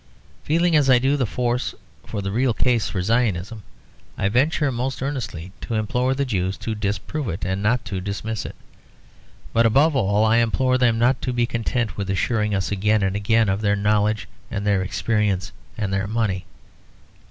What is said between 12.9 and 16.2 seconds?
and again of their knowledge and their experience and their